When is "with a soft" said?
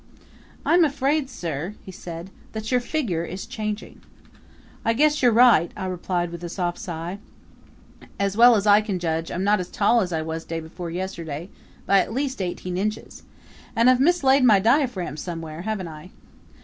6.31-6.79